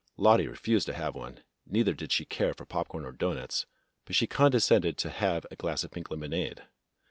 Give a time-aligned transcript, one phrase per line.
[0.17, 3.67] Lottie refused to have one, neither did she care for popcorn or doughnuts,
[4.05, 6.63] but she condescended to have a glass of pink lemonade.